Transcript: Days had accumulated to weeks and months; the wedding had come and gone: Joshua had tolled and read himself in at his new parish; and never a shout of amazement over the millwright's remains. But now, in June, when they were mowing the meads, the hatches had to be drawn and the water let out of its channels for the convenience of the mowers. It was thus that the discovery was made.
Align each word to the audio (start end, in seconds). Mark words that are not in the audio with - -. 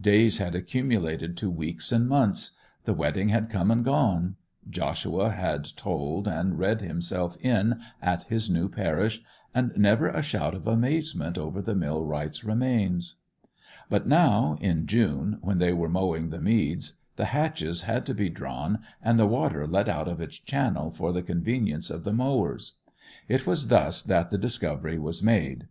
Days 0.00 0.38
had 0.38 0.54
accumulated 0.54 1.36
to 1.36 1.50
weeks 1.50 1.92
and 1.92 2.08
months; 2.08 2.52
the 2.84 2.94
wedding 2.94 3.28
had 3.28 3.50
come 3.50 3.70
and 3.70 3.84
gone: 3.84 4.36
Joshua 4.70 5.28
had 5.30 5.68
tolled 5.76 6.26
and 6.26 6.58
read 6.58 6.80
himself 6.80 7.36
in 7.42 7.78
at 8.00 8.22
his 8.24 8.48
new 8.48 8.66
parish; 8.70 9.20
and 9.54 9.72
never 9.76 10.08
a 10.08 10.22
shout 10.22 10.54
of 10.54 10.66
amazement 10.66 11.36
over 11.36 11.60
the 11.60 11.74
millwright's 11.74 12.42
remains. 12.42 13.16
But 13.90 14.06
now, 14.08 14.56
in 14.62 14.86
June, 14.86 15.36
when 15.42 15.58
they 15.58 15.74
were 15.74 15.90
mowing 15.90 16.30
the 16.30 16.40
meads, 16.40 16.94
the 17.16 17.26
hatches 17.26 17.82
had 17.82 18.06
to 18.06 18.14
be 18.14 18.30
drawn 18.30 18.78
and 19.02 19.18
the 19.18 19.26
water 19.26 19.66
let 19.66 19.90
out 19.90 20.08
of 20.08 20.18
its 20.18 20.36
channels 20.38 20.96
for 20.96 21.12
the 21.12 21.20
convenience 21.20 21.90
of 21.90 22.04
the 22.04 22.12
mowers. 22.14 22.76
It 23.28 23.46
was 23.46 23.68
thus 23.68 24.02
that 24.04 24.30
the 24.30 24.38
discovery 24.38 24.98
was 24.98 25.22
made. 25.22 25.66